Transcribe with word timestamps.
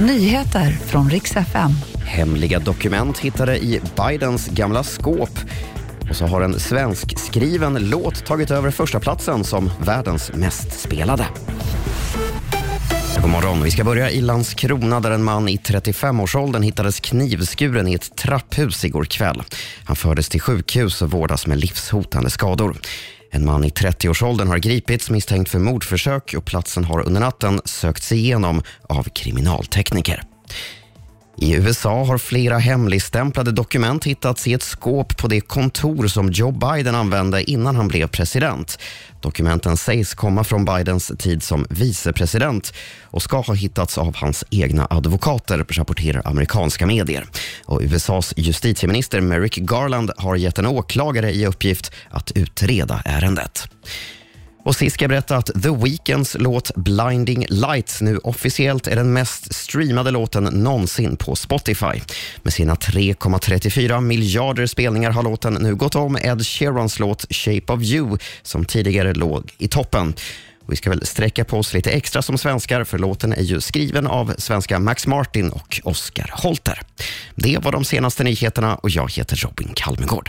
Nyheter 0.00 0.70
från 0.70 1.10
riks 1.10 1.36
FM. 1.36 1.70
Hemliga 2.04 2.58
dokument 2.58 3.18
hittade 3.18 3.58
i 3.58 3.80
Bidens 3.96 4.48
gamla 4.48 4.82
skåp. 4.82 5.38
Och 6.10 6.16
så 6.16 6.26
har 6.26 6.40
en 6.40 6.60
svensk-skriven 6.60 7.90
låt 7.90 8.26
tagit 8.26 8.50
över 8.50 8.70
första 8.70 9.00
platsen 9.00 9.44
som 9.44 9.70
världens 9.84 10.32
mest 10.34 10.80
spelade. 10.80 11.26
God 13.22 13.30
morgon. 13.30 13.62
Vi 13.62 13.70
ska 13.70 13.84
börja 13.84 14.10
i 14.10 14.20
Landskrona 14.20 15.00
där 15.00 15.10
en 15.10 15.24
man 15.24 15.48
i 15.48 15.56
35-årsåldern 15.56 16.62
hittades 16.62 17.00
knivskuren 17.00 17.88
i 17.88 17.94
ett 17.94 18.16
trapphus 18.16 18.84
igår 18.84 19.04
kväll. 19.04 19.42
Han 19.84 19.96
fördes 19.96 20.28
till 20.28 20.40
sjukhus 20.40 21.02
och 21.02 21.10
vårdas 21.10 21.46
med 21.46 21.58
livshotande 21.58 22.30
skador. 22.30 22.76
En 23.30 23.44
man 23.44 23.64
i 23.64 23.68
30-årsåldern 23.68 24.48
har 24.48 24.58
gripits 24.58 25.10
misstänkt 25.10 25.50
för 25.50 25.58
mordförsök 25.58 26.34
och 26.36 26.44
platsen 26.44 26.84
har 26.84 27.06
under 27.06 27.20
natten 27.20 27.60
sökts 27.64 28.12
igenom 28.12 28.62
av 28.82 29.02
kriminaltekniker. 29.02 30.22
I 31.40 31.54
USA 31.54 32.04
har 32.04 32.18
flera 32.18 32.58
hemligstämplade 32.58 33.52
dokument 33.52 34.04
hittats 34.04 34.46
i 34.46 34.52
ett 34.52 34.62
skåp 34.62 35.16
på 35.16 35.28
det 35.28 35.40
kontor 35.40 36.06
som 36.06 36.30
Joe 36.30 36.52
Biden 36.52 36.94
använde 36.94 37.50
innan 37.50 37.76
han 37.76 37.88
blev 37.88 38.06
president. 38.06 38.78
Dokumenten 39.20 39.76
sägs 39.76 40.14
komma 40.14 40.44
från 40.44 40.64
Bidens 40.64 41.12
tid 41.18 41.42
som 41.42 41.66
vicepresident 41.70 42.72
och 43.02 43.22
ska 43.22 43.40
ha 43.40 43.54
hittats 43.54 43.98
av 43.98 44.16
hans 44.16 44.44
egna 44.50 44.86
advokater, 44.90 45.66
rapporterar 45.70 46.22
amerikanska 46.24 46.86
medier. 46.86 47.26
Och 47.64 47.80
USAs 47.82 48.34
justitieminister 48.36 49.20
Merrick 49.20 49.56
Garland 49.56 50.10
har 50.16 50.36
gett 50.36 50.58
en 50.58 50.66
åklagare 50.66 51.32
i 51.32 51.46
uppgift 51.46 51.92
att 52.10 52.32
utreda 52.34 53.02
ärendet. 53.04 53.68
Och 54.68 54.76
sist 54.76 54.94
ska 54.94 55.04
jag 55.04 55.10
berätta 55.10 55.36
att 55.36 55.62
The 55.62 55.70
Weeknds 55.70 56.36
låt 56.38 56.74
Blinding 56.74 57.46
Lights 57.48 58.00
nu 58.00 58.18
officiellt 58.18 58.86
är 58.86 58.96
den 58.96 59.12
mest 59.12 59.54
streamade 59.54 60.10
låten 60.10 60.44
någonsin 60.44 61.16
på 61.16 61.36
Spotify. 61.36 62.00
Med 62.42 62.52
sina 62.52 62.74
3,34 62.74 64.00
miljarder 64.00 64.66
spelningar 64.66 65.10
har 65.10 65.22
låten 65.22 65.54
nu 65.54 65.74
gått 65.74 65.94
om 65.94 66.16
Ed 66.16 66.46
Sheerans 66.46 66.98
låt 66.98 67.34
Shape 67.34 67.72
of 67.72 67.82
You 67.82 68.18
som 68.42 68.64
tidigare 68.64 69.14
låg 69.14 69.52
i 69.58 69.68
toppen. 69.68 70.14
Vi 70.66 70.76
ska 70.76 70.90
väl 70.90 71.06
sträcka 71.06 71.44
på 71.44 71.58
oss 71.58 71.74
lite 71.74 71.90
extra 71.90 72.22
som 72.22 72.38
svenskar 72.38 72.84
för 72.84 72.98
låten 72.98 73.32
är 73.32 73.42
ju 73.42 73.60
skriven 73.60 74.06
av 74.06 74.34
svenska 74.38 74.78
Max 74.78 75.06
Martin 75.06 75.50
och 75.50 75.80
Oscar 75.84 76.30
Holter. 76.32 76.80
Det 77.34 77.58
var 77.58 77.72
de 77.72 77.84
senaste 77.84 78.24
nyheterna 78.24 78.76
och 78.76 78.90
jag 78.90 79.12
heter 79.12 79.36
Robin 79.36 79.70
Kalmegård. 79.74 80.26